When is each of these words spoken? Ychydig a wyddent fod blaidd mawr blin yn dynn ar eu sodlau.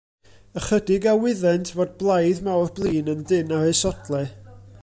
Ychydig 0.61 1.03
a 1.11 1.13
wyddent 1.25 1.69
fod 1.75 1.91
blaidd 2.01 2.43
mawr 2.49 2.73
blin 2.79 3.11
yn 3.15 3.23
dynn 3.33 3.55
ar 3.59 3.69
eu 3.71 3.75
sodlau. 3.83 4.29